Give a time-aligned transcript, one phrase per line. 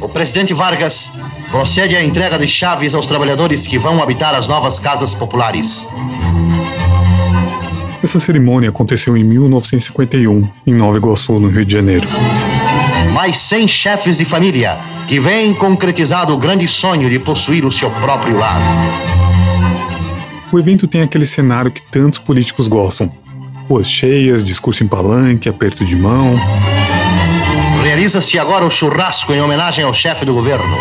[0.00, 1.10] O presidente Vargas
[1.50, 5.88] procede à entrega de chaves aos trabalhadores que vão habitar as novas casas populares.
[8.02, 12.08] Essa cerimônia aconteceu em 1951, em Nova Iguaçu, no Rio de Janeiro.
[13.12, 14.76] Mais 100 chefes de família
[15.06, 18.60] que veem concretizado o grande sonho de possuir o seu próprio lar.
[20.50, 23.12] O evento tem aquele cenário que tantos políticos gostam:
[23.68, 26.36] ruas cheias, discurso em palanque, aperto de mão.
[27.82, 30.76] Realiza-se agora o churrasco em homenagem ao chefe do governo.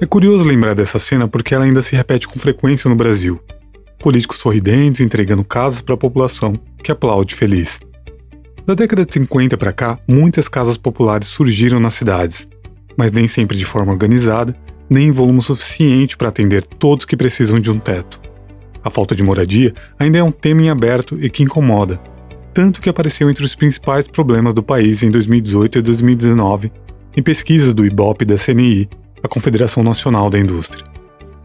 [0.00, 3.40] É curioso lembrar dessa cena porque ela ainda se repete com frequência no Brasil.
[4.00, 7.78] Políticos sorridentes entregando casas para a população, que aplaude feliz.
[8.66, 12.48] Da década de 50 para cá, muitas casas populares surgiram nas cidades,
[12.96, 14.56] mas nem sempre de forma organizada,
[14.88, 18.20] nem em volume suficiente para atender todos que precisam de um teto.
[18.82, 22.00] A falta de moradia ainda é um tema em aberto e que incomoda,
[22.54, 26.72] tanto que apareceu entre os principais problemas do país em 2018 e 2019,
[27.16, 28.88] em pesquisas do IBOP e da CNI,
[29.22, 30.84] a Confederação Nacional da Indústria.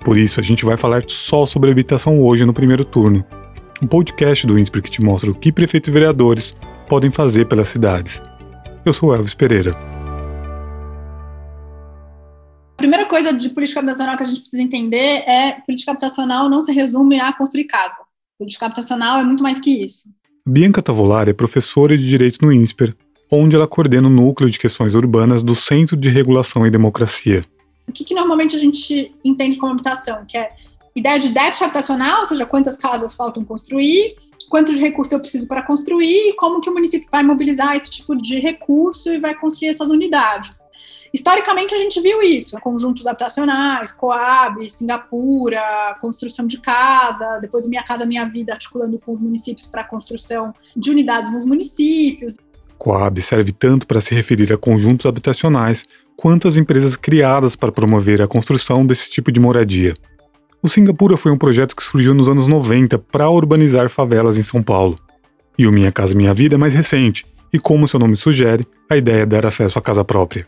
[0.03, 3.23] Por isso, a gente vai falar só sobre habitação hoje no primeiro turno.
[3.81, 6.53] Um podcast do INSPER que te mostra o que prefeitos e vereadores
[6.89, 8.21] podem fazer pelas cidades.
[8.85, 9.92] Eu sou Elvis Pereira.
[13.13, 17.19] Coisa de política habitacional que a gente precisa entender é política habitacional não se resume
[17.19, 17.99] a construir casa.
[18.39, 20.09] Política habitacional é muito mais que isso.
[20.47, 22.95] Bianca Tavolari é professora de Direito no INSPER,
[23.31, 27.43] onde ela coordena o núcleo de questões urbanas do Centro de Regulação e Democracia
[27.87, 30.51] o que, que normalmente a gente entende como habitação, que é
[30.95, 34.15] ideia de déficit habitacional, ou seja, quantas casas faltam construir,
[34.49, 37.89] quanto de recurso eu preciso para construir e como que o município vai mobilizar esse
[37.89, 40.63] tipo de recurso e vai construir essas unidades.
[41.13, 48.03] Historicamente, a gente viu isso, conjuntos habitacionais, Coab, Singapura, construção de casa, depois Minha Casa
[48.03, 52.35] Minha Vida, articulando com os municípios para a construção de unidades nos municípios.
[52.79, 55.85] Coab serve tanto para se referir a conjuntos habitacionais
[56.17, 59.95] quanto às empresas criadas para promover a construção desse tipo de moradia.
[60.63, 64.63] O Singapura foi um projeto que surgiu nos anos 90 para urbanizar favelas em São
[64.63, 64.97] Paulo.
[65.59, 67.23] E o Minha Casa Minha Vida é mais recente,
[67.53, 70.47] e como seu nome sugere, a ideia é dar acesso à casa própria.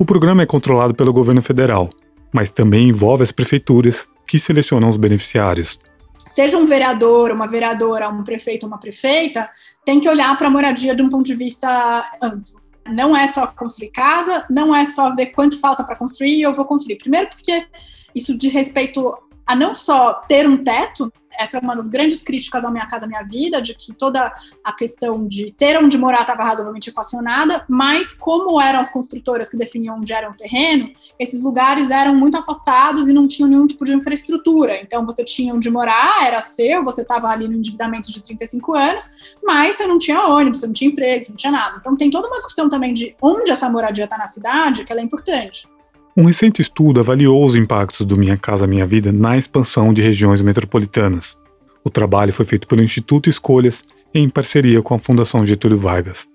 [0.00, 1.90] O programa é controlado pelo governo federal,
[2.32, 5.78] mas também envolve as prefeituras, que selecionam os beneficiários.
[6.26, 9.50] Seja um vereador, uma vereadora, um prefeito, uma prefeita,
[9.84, 12.58] tem que olhar para a moradia de um ponto de vista amplo.
[12.86, 16.54] Não é só construir casa, não é só ver quanto falta para construir e eu
[16.54, 16.96] vou construir.
[16.96, 17.66] Primeiro, porque
[18.14, 19.14] isso diz respeito
[19.50, 23.04] a não só ter um teto, essa é uma das grandes críticas ao Minha Casa
[23.04, 28.12] Minha Vida, de que toda a questão de ter onde morar estava razoavelmente equacionada, mas
[28.12, 33.08] como eram as construtoras que definiam onde era o terreno, esses lugares eram muito afastados
[33.08, 34.80] e não tinham nenhum tipo de infraestrutura.
[34.80, 39.10] Então você tinha onde morar, era seu, você estava ali no endividamento de 35 anos,
[39.42, 41.76] mas você não tinha ônibus, você não tinha emprego, você não tinha nada.
[41.76, 45.00] Então tem toda uma discussão também de onde essa moradia está na cidade, que ela
[45.00, 45.66] é importante.
[46.20, 50.42] Um recente estudo avaliou os impactos do Minha Casa Minha Vida na expansão de regiões
[50.42, 51.34] metropolitanas.
[51.82, 53.82] O trabalho foi feito pelo Instituto Escolhas
[54.12, 56.28] em parceria com a Fundação Getúlio Vargas.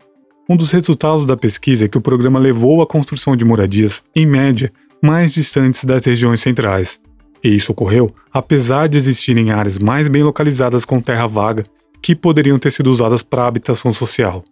[0.50, 4.26] Um dos resultados da pesquisa é que o programa levou à construção de moradias, em
[4.26, 7.00] média, mais distantes das regiões centrais.
[7.44, 11.64] E isso ocorreu apesar de existirem áreas mais bem localizadas com terra vaga
[12.02, 14.44] que poderiam ter sido usadas para habitação social.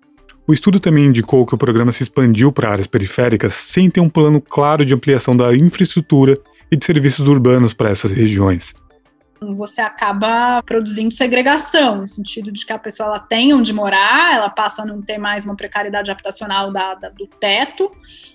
[0.45, 4.09] O estudo também indicou que o programa se expandiu para áreas periféricas sem ter um
[4.09, 6.37] plano claro de ampliação da infraestrutura
[6.69, 8.73] e de serviços urbanos para essas regiões.
[9.55, 14.49] Você acaba produzindo segregação, no sentido de que a pessoa ela tem onde morar, ela
[14.49, 17.91] passa a não ter mais uma precariedade habitacional da, da do teto,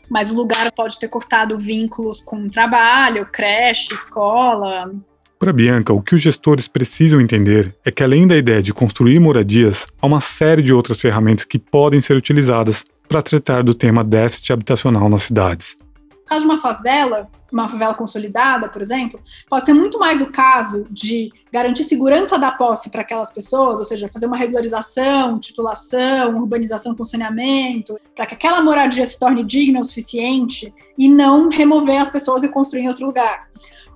[0.09, 4.93] mas o lugar pode ter cortado vínculos com trabalho, creche, escola,
[5.38, 9.21] para Bianca, o que os gestores precisam entender é que, além da ideia de construir
[9.21, 14.03] moradias, há uma série de outras ferramentas que podem ser utilizadas para tratar do tema
[14.03, 15.77] déficit habitacional nas cidades.
[16.10, 20.27] No caso de uma favela, uma favela consolidada, por exemplo, pode ser muito mais o
[20.27, 26.36] caso de garantir segurança da posse para aquelas pessoas, ou seja, fazer uma regularização, titulação,
[26.36, 32.03] urbanização com saneamento, para que aquela moradia se torne digna o suficiente e não remover
[32.03, 33.48] as pessoas e construir em outro lugar.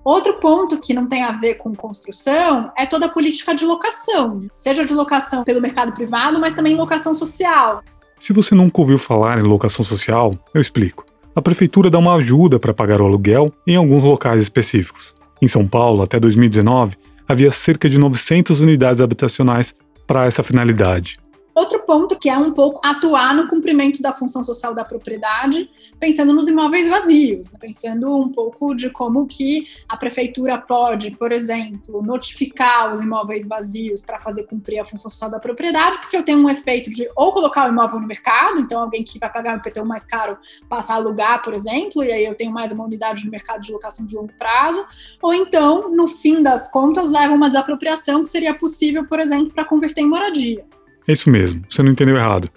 [0.04, 4.40] Outro ponto que não tem a ver com construção é toda a política de locação,
[4.54, 7.82] seja de locação pelo mercado privado, mas também locação social.
[8.18, 11.04] Se você nunca ouviu falar em locação social, eu explico.
[11.34, 15.14] A prefeitura dá uma ajuda para pagar o aluguel em alguns locais específicos.
[15.40, 16.96] Em São Paulo, até 2019,
[17.28, 19.74] havia cerca de 900 unidades habitacionais
[20.06, 21.16] para essa finalidade.
[21.54, 25.70] Outro ponto que é um pouco atuar no cumprimento da função social da propriedade,
[26.00, 32.02] pensando nos imóveis vazios, pensando um pouco de como que a prefeitura pode, por exemplo,
[32.02, 36.38] notificar os imóveis vazios para fazer cumprir a função social da propriedade, porque eu tenho
[36.38, 39.58] um efeito de ou colocar o imóvel no mercado, então alguém que vai pagar o
[39.58, 40.38] IPTU mais caro
[40.68, 43.72] passa a alugar, por exemplo, e aí eu tenho mais uma unidade no mercado de
[43.72, 44.84] locação de longo prazo,
[45.20, 49.64] ou então, no fim das contas, leva uma desapropriação que seria possível, por exemplo, para
[49.64, 50.64] converter em moradia.
[51.08, 52.48] É isso mesmo, você não entendeu errado.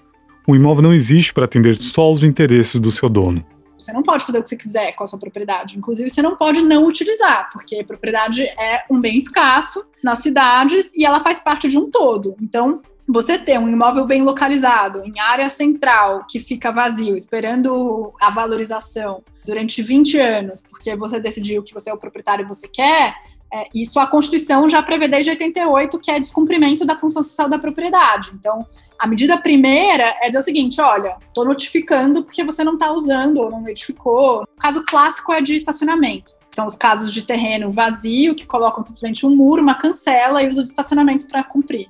[0.48, 3.44] O imóvel não existe para atender só os interesses do seu dono.
[3.78, 5.78] Você não pode fazer o que você quiser com a sua propriedade.
[5.78, 11.06] Inclusive, você não pode não utilizar, porque propriedade é um bem escasso nas cidades e
[11.06, 12.36] ela faz parte de um todo.
[12.42, 18.32] Então, você ter um imóvel bem localizado, em área central, que fica vazio, esperando a
[18.32, 23.16] valorização durante 20 anos, porque você decidiu que você é o proprietário e você quer,
[23.54, 27.60] é, isso a Constituição já prevê desde 88, que é descumprimento da função social da
[27.60, 28.32] propriedade.
[28.34, 28.66] Então,
[29.00, 33.38] a medida primeira é dizer o seguinte: olha, estou notificando porque você não está usando
[33.38, 34.44] ou não notificou.
[34.44, 36.34] O caso clássico é de estacionamento.
[36.52, 40.64] São os casos de terreno vazio, que colocam simplesmente um muro, uma cancela e uso
[40.64, 41.88] de estacionamento para cumprir.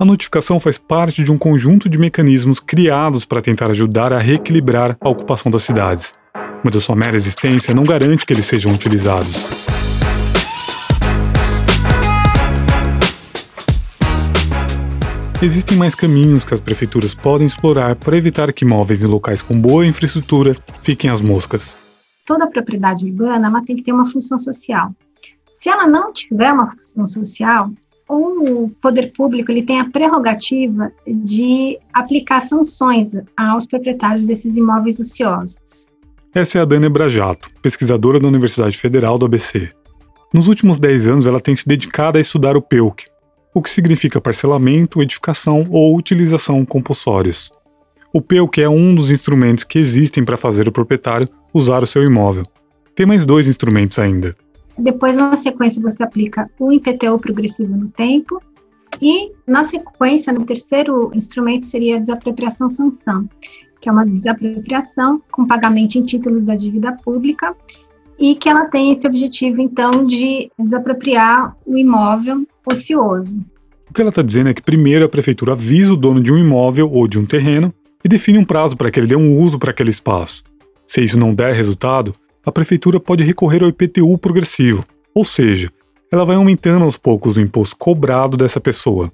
[0.00, 4.96] A notificação faz parte de um conjunto de mecanismos criados para tentar ajudar a reequilibrar
[5.00, 6.14] a ocupação das cidades.
[6.64, 9.48] Mas a sua mera existência não garante que eles sejam utilizados.
[15.42, 19.60] Existem mais caminhos que as prefeituras podem explorar para evitar que imóveis em locais com
[19.60, 21.76] boa infraestrutura fiquem às moscas.
[22.24, 24.92] Toda propriedade urbana ela tem que ter uma função social.
[25.50, 27.72] Se ela não tiver uma função social,
[28.08, 35.86] o poder público ele tem a prerrogativa de aplicar sanções aos proprietários desses imóveis ociosos.
[36.34, 39.70] Essa é a Dani Brajato, pesquisadora da Universidade Federal do ABC.
[40.32, 43.06] Nos últimos 10 anos, ela tem se dedicado a estudar o PEUC,
[43.54, 47.50] o que significa parcelamento, edificação ou utilização compulsórios.
[48.12, 52.02] O PEUC é um dos instrumentos que existem para fazer o proprietário usar o seu
[52.02, 52.44] imóvel.
[52.94, 54.34] Tem mais dois instrumentos ainda,
[54.78, 58.40] depois, na sequência, você aplica o IPTU progressivo no tempo.
[59.02, 63.28] E, na sequência, no terceiro instrumento seria a desapropriação sanção,
[63.80, 67.54] que é uma desapropriação com pagamento em títulos da dívida pública
[68.18, 73.38] e que ela tem esse objetivo, então, de desapropriar o imóvel ocioso.
[73.88, 76.38] O que ela está dizendo é que primeiro a prefeitura avisa o dono de um
[76.38, 77.72] imóvel ou de um terreno
[78.04, 80.42] e define um prazo para que ele dê um uso para aquele espaço.
[80.86, 82.12] Se isso não der resultado,
[82.48, 84.84] a prefeitura pode recorrer ao IPTU progressivo,
[85.14, 85.70] ou seja,
[86.10, 89.12] ela vai aumentando aos poucos o imposto cobrado dessa pessoa.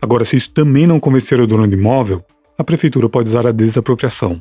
[0.00, 2.22] Agora, se isso também não convencer o dono do imóvel,
[2.58, 4.40] a prefeitura pode usar a desapropriação.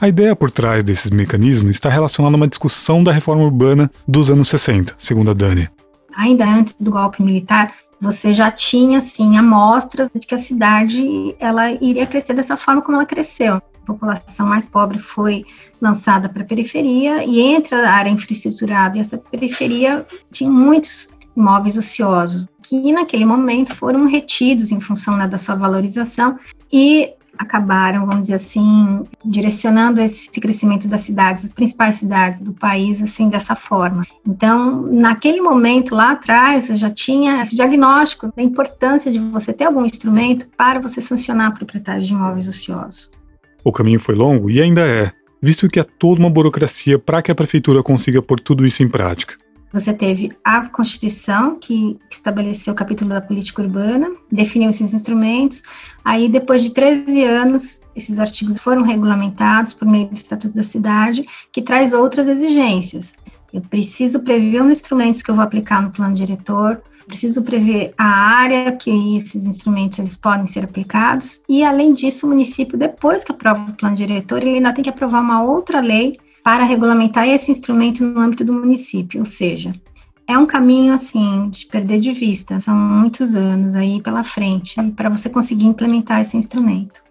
[0.00, 4.30] A ideia por trás desses mecanismos está relacionada a uma discussão da reforma urbana dos
[4.30, 5.68] anos 60, segundo a Dani.
[6.16, 11.70] Ainda antes do golpe militar, você já tinha assim amostras de que a cidade ela
[11.72, 15.44] iria crescer dessa forma como ela cresceu população mais pobre foi
[15.80, 21.76] lançada para a periferia e entre a área infraestruturada e essa periferia tinha muitos imóveis
[21.76, 26.38] ociosos que naquele momento foram retidos em função né, da sua valorização
[26.72, 33.02] e acabaram, vamos dizer assim, direcionando esse crescimento das cidades, as principais cidades do país,
[33.02, 34.02] assim, dessa forma.
[34.26, 39.84] Então, naquele momento lá atrás, já tinha esse diagnóstico da importância de você ter algum
[39.84, 43.10] instrumento para você sancionar proprietários de imóveis ociosos.
[43.64, 47.30] O caminho foi longo e ainda é, visto que há toda uma burocracia para que
[47.30, 49.36] a prefeitura consiga pôr tudo isso em prática.
[49.72, 55.62] Você teve a Constituição, que estabeleceu o capítulo da política urbana, definiu esses instrumentos.
[56.04, 61.24] Aí, depois de 13 anos, esses artigos foram regulamentados por meio do Estatuto da Cidade,
[61.50, 63.14] que traz outras exigências.
[63.50, 68.04] Eu preciso prever os instrumentos que eu vou aplicar no plano diretor, preciso prever a
[68.04, 71.42] área que esses instrumentos eles podem ser aplicados.
[71.48, 74.90] E, além disso, o município, depois que aprova o plano diretor, ele ainda tem que
[74.90, 79.72] aprovar uma outra lei para regulamentar esse instrumento no âmbito do município, ou seja,
[80.26, 85.08] é um caminho assim de perder de vista, são muitos anos aí pela frente para
[85.08, 87.02] você conseguir implementar esse instrumento.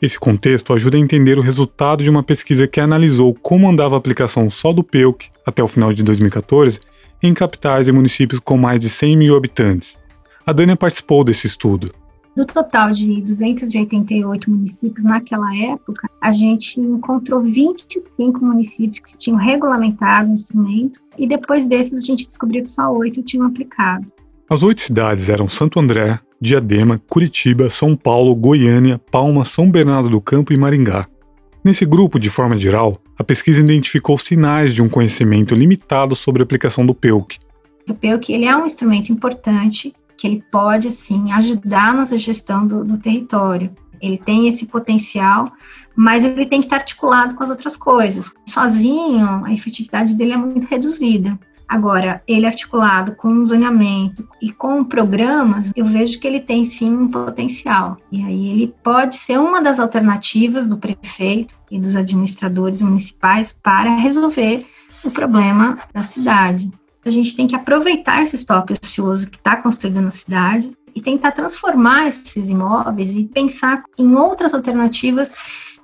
[0.00, 3.98] Esse contexto ajuda a entender o resultado de uma pesquisa que analisou como andava a
[3.98, 6.80] aplicação só do PEUC até o final de 2014
[7.22, 9.98] em capitais e municípios com mais de 100 mil habitantes.
[10.46, 11.92] A Dânia participou desse estudo.
[12.36, 20.30] Do total de 288 municípios naquela época, a gente encontrou 25 municípios que tinham regulamentado
[20.30, 24.06] o instrumento e depois desses a gente descobriu que só oito tinham aplicado.
[24.48, 30.20] As oito cidades eram Santo André, Diadema, Curitiba, São Paulo, Goiânia, Palma, São Bernardo do
[30.20, 31.06] Campo e Maringá.
[31.62, 36.44] Nesse grupo, de forma geral, a pesquisa identificou sinais de um conhecimento limitado sobre a
[36.44, 37.38] aplicação do PEUC.
[37.88, 42.82] O PEUC ele é um instrumento importante que ele pode, assim, ajudar na gestão do,
[42.82, 43.70] do território.
[44.00, 45.52] Ele tem esse potencial,
[45.94, 48.32] mas ele tem que estar articulado com as outras coisas.
[48.46, 51.38] Sozinho, a efetividade dele é muito reduzida.
[51.70, 57.06] Agora, ele articulado com zoneamento e com programas, eu vejo que ele tem sim um
[57.06, 57.96] potencial.
[58.10, 63.94] E aí ele pode ser uma das alternativas do prefeito e dos administradores municipais para
[63.94, 64.66] resolver
[65.04, 66.68] o problema da cidade.
[67.04, 71.30] A gente tem que aproveitar esse estoque ocioso que está construído na cidade e tentar
[71.30, 75.32] transformar esses imóveis e pensar em outras alternativas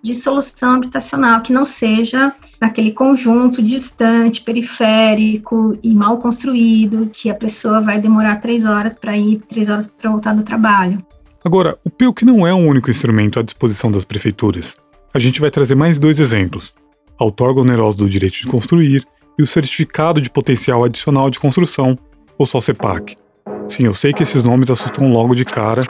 [0.02, 7.34] de solução habitacional que não seja daquele conjunto distante, periférico e mal construído, que a
[7.34, 11.04] pessoa vai demorar três horas para ir, três horas para voltar do trabalho.
[11.44, 14.76] Agora, o PILC não é um único instrumento à disposição das prefeituras.
[15.14, 16.74] A gente vai trazer mais dois exemplos:
[17.18, 19.06] a outorga onerosa do direito de construir
[19.38, 21.98] e o certificado de potencial adicional de construção,
[22.38, 23.16] ou só CEPAC.
[23.68, 25.84] Sim, eu sei que esses nomes assustam logo de cara,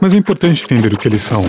[0.00, 1.44] mas é importante entender o que eles são.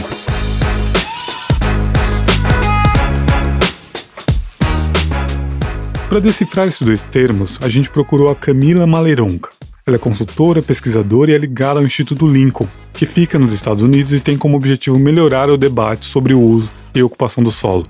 [6.12, 9.50] Para decifrar esses dois termos, a gente procurou a Camila Maleronca.
[9.88, 14.12] Ela é consultora, pesquisadora e é ligada ao Instituto Lincoln, que fica nos Estados Unidos
[14.12, 17.88] e tem como objetivo melhorar o debate sobre o uso e ocupação do solo.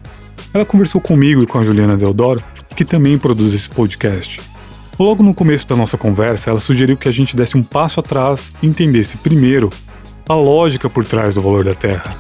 [0.54, 2.44] Ela conversou comigo e com a Juliana Deodoro,
[2.76, 4.40] que também produz esse podcast.
[5.00, 8.54] Logo no começo da nossa conversa, ela sugeriu que a gente desse um passo atrás
[8.62, 9.72] e entendesse primeiro
[10.30, 12.14] a lógica por trás do valor da terra.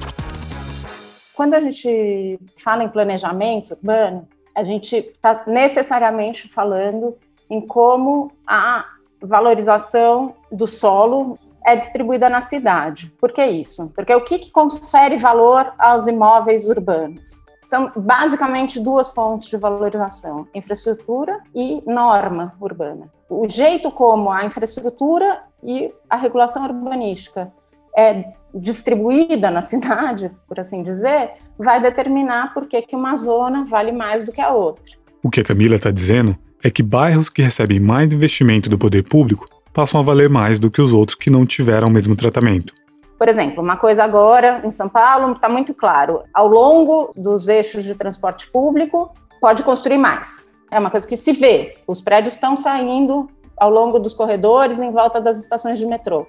[1.35, 7.17] Quando a gente fala em planejamento urbano, a gente está necessariamente falando
[7.49, 8.85] em como a
[9.21, 13.13] valorização do solo é distribuída na cidade.
[13.19, 13.91] Por que isso?
[13.95, 17.45] Porque o que, que confere valor aos imóveis urbanos?
[17.63, 23.11] São basicamente duas fontes de valorização: infraestrutura e norma urbana.
[23.29, 27.53] O jeito como a infraestrutura e a regulação urbanística
[28.01, 33.91] é distribuída na cidade, por assim dizer, vai determinar por que, que uma zona vale
[33.91, 34.83] mais do que a outra.
[35.23, 39.03] O que a Camila está dizendo é que bairros que recebem mais investimento do poder
[39.03, 42.73] público passam a valer mais do que os outros que não tiveram o mesmo tratamento.
[43.17, 47.85] Por exemplo, uma coisa agora em São Paulo está muito claro: ao longo dos eixos
[47.85, 50.47] de transporte público, pode construir mais.
[50.71, 51.77] É uma coisa que se vê.
[51.85, 56.25] Os prédios estão saindo ao longo dos corredores em volta das estações de metrô.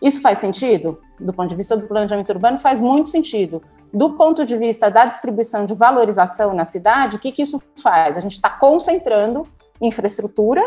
[0.00, 1.00] Isso faz sentido?
[1.18, 3.62] Do ponto de vista do planejamento urbano, faz muito sentido.
[3.92, 8.16] Do ponto de vista da distribuição de valorização na cidade, o que, que isso faz?
[8.16, 9.46] A gente está concentrando
[9.80, 10.62] infraestrutura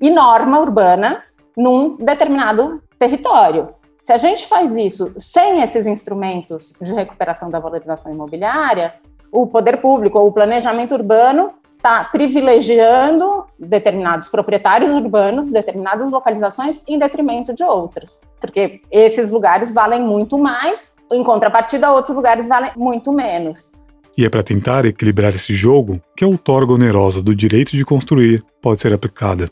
[0.00, 1.22] e norma urbana
[1.56, 3.74] num determinado território.
[4.02, 8.94] Se a gente faz isso sem esses instrumentos de recuperação da valorização imobiliária,
[9.32, 16.98] o poder público ou o planejamento urbano está privilegiando determinados proprietários urbanos, determinadas localizações, em
[16.98, 18.22] detrimento de outras.
[18.40, 23.72] Porque esses lugares valem muito mais, em contrapartida, outros lugares valem muito menos.
[24.16, 28.42] E é para tentar equilibrar esse jogo que a outorga onerosa do direito de construir
[28.62, 29.50] pode ser aplicada.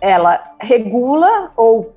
[0.00, 1.92] Ela regula ou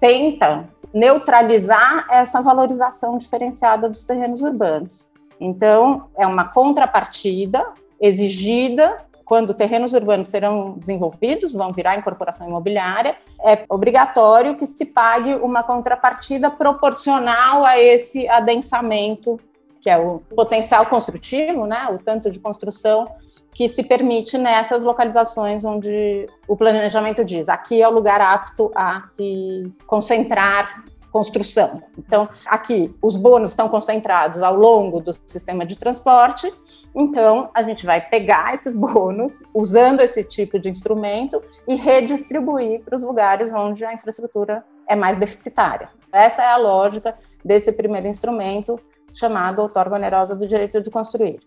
[0.00, 5.08] tenta neutralizar essa valorização diferenciada dos terrenos urbanos.
[5.40, 7.64] Então, é uma contrapartida
[8.04, 15.34] exigida quando terrenos urbanos serão desenvolvidos, vão virar incorporação imobiliária, é obrigatório que se pague
[15.36, 19.40] uma contrapartida proporcional a esse adensamento,
[19.80, 23.08] que é o potencial construtivo, né, o tanto de construção
[23.52, 29.04] que se permite nessas localizações onde o planejamento diz aqui é o lugar apto a
[29.08, 31.80] se concentrar construção.
[31.96, 36.52] Então, aqui, os bônus estão concentrados ao longo do sistema de transporte,
[36.92, 42.96] então a gente vai pegar esses bônus, usando esse tipo de instrumento, e redistribuir para
[42.96, 45.88] os lugares onde a infraestrutura é mais deficitária.
[46.10, 48.76] Essa é a lógica desse primeiro instrumento,
[49.12, 51.38] chamado outorga onerosa do direito de construir.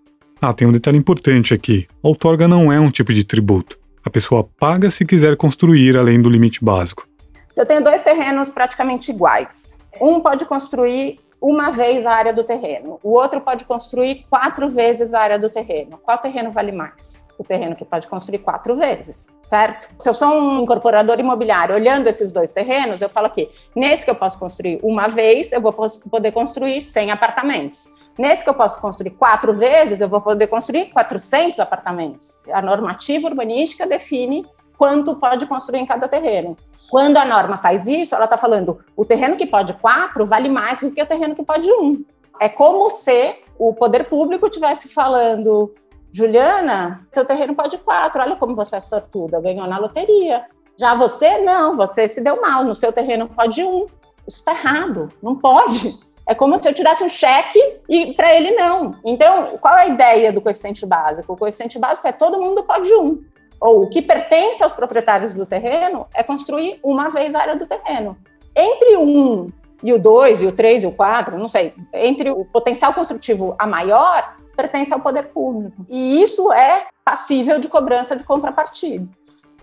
[0.41, 1.85] Ah, tem um detalhe importante aqui.
[2.01, 3.77] Outorga não é um tipo de tributo.
[4.01, 7.05] A pessoa paga se quiser construir além do limite básico.
[7.49, 12.43] Se eu tenho dois terrenos praticamente iguais, um pode construir uma vez a área do
[12.43, 15.99] terreno, o outro pode construir quatro vezes a área do terreno.
[16.03, 17.23] Qual terreno vale mais?
[17.37, 19.93] O terreno que pode construir quatro vezes, certo?
[20.01, 24.09] Se eu sou um incorporador imobiliário olhando esses dois terrenos, eu falo aqui, nesse que
[24.09, 27.93] eu posso construir uma vez, eu vou poder construir 100 apartamentos.
[28.17, 32.41] Nesse que eu posso construir quatro vezes, eu vou poder construir 400 apartamentos.
[32.51, 34.43] A normativa urbanística define
[34.77, 36.55] quanto pode construir em cada terreno.
[36.89, 40.79] Quando a norma faz isso, ela está falando o terreno que pode quatro vale mais
[40.81, 42.05] do que o terreno que pode um.
[42.39, 45.73] É como se o poder público estivesse falando,
[46.11, 50.45] Juliana, seu terreno pode quatro, olha como você é sortuda, ganhou na loteria.
[50.77, 53.87] Já você, não, você se deu mal, no seu terreno pode um.
[54.27, 55.99] Isso está errado, não pode.
[56.27, 58.95] É como se eu tirasse um cheque e para ele não.
[59.03, 61.33] Então, qual é a ideia do coeficiente básico?
[61.33, 63.23] O coeficiente básico é todo mundo pode um.
[63.59, 67.65] Ou o que pertence aos proprietários do terreno é construir uma vez a área do
[67.65, 68.17] terreno.
[68.55, 69.51] Entre um
[69.83, 73.55] e o dois, e o três, e o quatro, não sei, entre o potencial construtivo
[73.59, 75.85] a maior, pertence ao poder público.
[75.89, 79.07] E isso é passível de cobrança de contrapartida.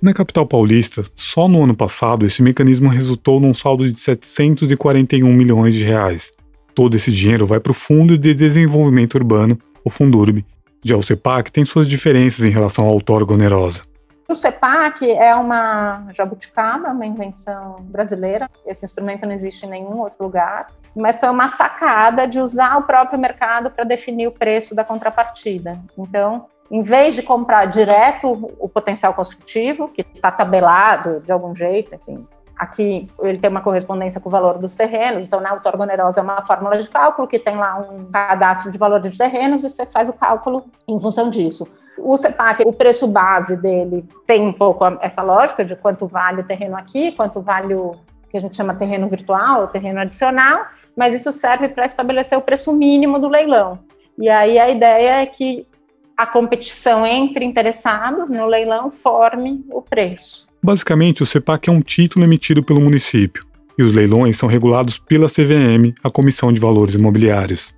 [0.01, 5.75] Na capital paulista, só no ano passado, esse mecanismo resultou num saldo de 741 milhões
[5.75, 6.31] de reais.
[6.75, 10.45] Todo esse dinheiro vai para o Fundo de Desenvolvimento Urbano, o Fundurb.
[10.87, 13.83] Já o CEPAC tem suas diferenças em relação à outorga onerosa.
[14.29, 18.51] O CEPAC é uma jabuticaba, uma invenção brasileira.
[18.67, 22.83] Esse instrumento não existe em nenhum outro lugar, mas foi uma sacada de usar o
[22.83, 25.81] próprio mercado para definir o preço da contrapartida.
[25.97, 31.95] Então, em vez de comprar direto o potencial construtivo, que está tabelado de algum jeito,
[31.95, 36.21] enfim, aqui ele tem uma correspondência com o valor dos terrenos, então na outorga onerosa
[36.21, 39.71] é uma fórmula de cálculo que tem lá um cadastro de valor de terrenos e
[39.71, 41.69] você faz o cálculo em função disso.
[41.97, 46.47] O CEPAC, o preço base dele tem um pouco essa lógica de quanto vale o
[46.47, 47.95] terreno aqui, quanto vale o
[48.29, 52.73] que a gente chama terreno virtual, terreno adicional, mas isso serve para estabelecer o preço
[52.73, 53.79] mínimo do leilão.
[54.19, 55.67] E aí a ideia é que
[56.17, 60.49] a competição entre interessados no leilão forme o preço.
[60.65, 63.45] Basicamente, o CEPAC é um título emitido pelo município,
[63.79, 67.75] e os leilões são regulados pela CVM, a Comissão de Valores Imobiliários.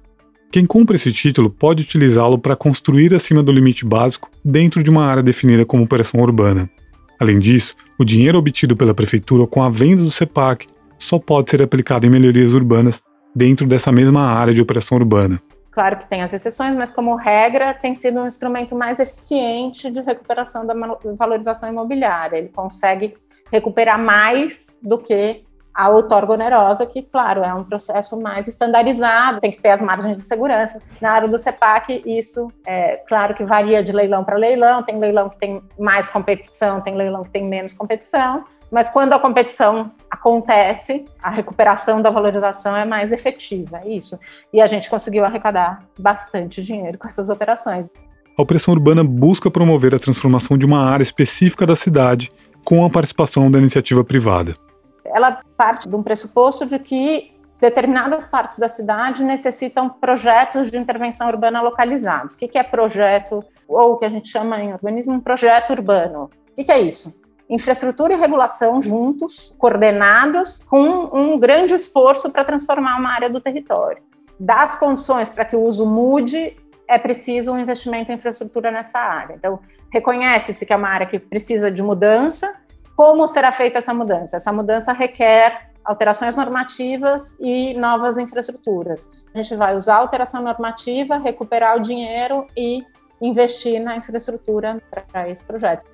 [0.52, 5.04] Quem compra esse título pode utilizá-lo para construir acima do limite básico dentro de uma
[5.04, 6.70] área definida como operação urbana.
[7.18, 11.60] Além disso, o dinheiro obtido pela prefeitura com a venda do CEPAC só pode ser
[11.62, 13.02] aplicado em melhorias urbanas
[13.34, 15.42] dentro dessa mesma área de operação urbana.
[15.76, 20.00] Claro que tem as exceções, mas como regra tem sido um instrumento mais eficiente de
[20.00, 20.72] recuperação da
[21.18, 22.38] valorização imobiliária.
[22.38, 23.14] Ele consegue
[23.52, 25.44] recuperar mais do que
[25.76, 30.16] a outorga onerosa, que, claro, é um processo mais estandarizado, tem que ter as margens
[30.16, 30.80] de segurança.
[31.02, 35.28] Na área do CEPAC, isso, é claro que varia de leilão para leilão, tem leilão
[35.28, 41.04] que tem mais competição, tem leilão que tem menos competição, mas quando a competição acontece,
[41.22, 44.18] a recuperação da valorização é mais efetiva, é isso.
[44.54, 47.90] E a gente conseguiu arrecadar bastante dinheiro com essas operações.
[48.38, 52.30] A Operação Urbana busca promover a transformação de uma área específica da cidade
[52.64, 54.54] com a participação da iniciativa privada
[55.16, 61.26] ela parte de um pressuposto de que determinadas partes da cidade necessitam projetos de intervenção
[61.26, 62.34] urbana localizados.
[62.34, 66.30] O que é projeto, ou o que a gente chama em urbanismo um projeto urbano?
[66.50, 67.18] O que é isso?
[67.48, 74.02] Infraestrutura e regulação juntos, coordenados, com um grande esforço para transformar uma área do território.
[74.38, 76.54] Das condições para que o uso mude,
[76.86, 79.34] é preciso um investimento em infraestrutura nessa área.
[79.34, 82.54] Então, reconhece-se que é uma área que precisa de mudança,
[82.96, 84.38] como será feita essa mudança?
[84.38, 89.12] Essa mudança requer alterações normativas e novas infraestruturas.
[89.34, 92.82] A gente vai usar a alteração normativa, recuperar o dinheiro e
[93.20, 95.84] investir na infraestrutura para esse projeto.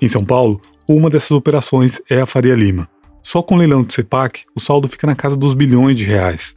[0.00, 2.88] Em São Paulo, uma dessas operações é a Faria Lima.
[3.20, 6.56] Só com o leilão do CEPAC, o saldo fica na casa dos bilhões de reais.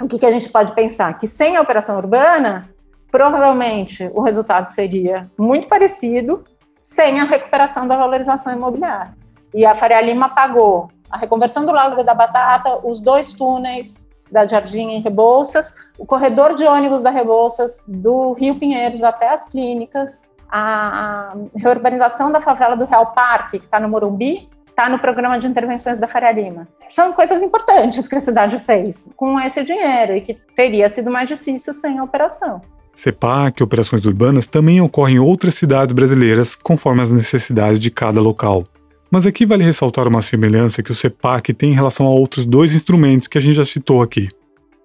[0.00, 1.18] O que, que a gente pode pensar?
[1.18, 2.70] Que sem a operação urbana,
[3.10, 6.44] provavelmente o resultado seria muito parecido
[6.80, 9.17] sem a recuperação da valorização imobiliária.
[9.54, 14.52] E a Faria Lima pagou a reconversão do Lago da Batata, os dois túneis, Cidade
[14.52, 20.22] Jardim em Rebouças, o corredor de ônibus da Rebouças, do Rio Pinheiros até as clínicas,
[20.50, 25.46] a reurbanização da favela do Real Parque, que está no Morumbi, está no programa de
[25.46, 26.68] intervenções da Faria Lima.
[26.88, 31.28] São coisas importantes que a cidade fez com esse dinheiro e que teria sido mais
[31.28, 32.60] difícil sem a operação.
[32.94, 38.20] CEPAC e operações urbanas também ocorrem em outras cidades brasileiras conforme as necessidades de cada
[38.20, 38.64] local.
[39.10, 42.74] Mas aqui vale ressaltar uma semelhança que o CEPAC tem em relação a outros dois
[42.74, 44.28] instrumentos que a gente já citou aqui,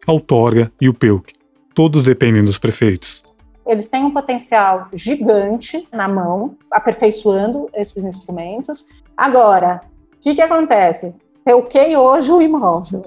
[0.07, 1.33] a outorga e o PEUC.
[1.75, 3.23] Todos dependem dos prefeitos.
[3.65, 8.86] Eles têm um potencial gigante na mão, aperfeiçoando esses instrumentos.
[9.15, 9.81] Agora,
[10.15, 11.13] o que, que acontece?
[11.43, 13.03] Peuquei hoje o imóvel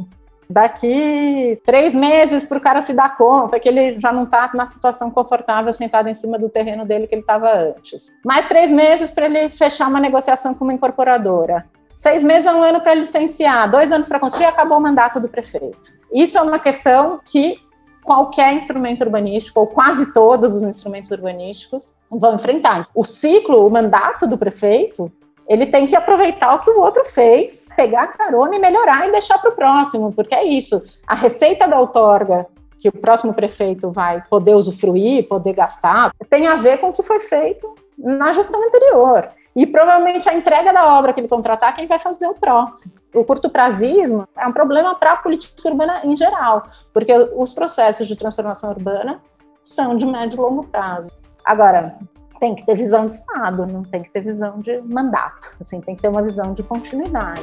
[0.49, 4.67] daqui três meses para o cara se dar conta que ele já não está na
[4.67, 8.11] situação confortável sentado em cima do terreno dele que ele estava antes.
[8.25, 11.59] Mais três meses para ele fechar uma negociação com uma incorporadora.
[11.93, 15.29] Seis meses a um ano para licenciar, dois anos para construir, acabou o mandato do
[15.29, 15.93] prefeito.
[16.13, 17.59] Isso é uma questão que
[18.05, 22.87] qualquer instrumento urbanístico, ou quase todos os instrumentos urbanísticos, vão enfrentar.
[22.95, 25.11] O ciclo, o mandato do prefeito,
[25.49, 29.13] ele tem que aproveitar o que o outro fez, pegar a carona e melhorar e
[29.13, 30.85] deixar para o próximo, porque é isso.
[31.07, 32.47] A receita da outorga
[32.79, 37.03] que o próximo prefeito vai poder usufruir, poder gastar, tem a ver com o que
[37.03, 39.31] foi feito na gestão anterior.
[39.55, 42.95] E provavelmente a entrega da obra que ele contratar, quem vai fazer o próximo.
[43.15, 48.07] O curto prazismo é um problema para a política urbana em geral, porque os processos
[48.07, 49.23] de transformação urbana
[49.65, 51.11] são de médio e longo prazo.
[51.43, 51.99] Agora,
[52.39, 55.97] tem que ter visão de Estado, não tem que ter visão de mandato, assim, tem
[55.97, 57.41] que ter uma visão de continuidade.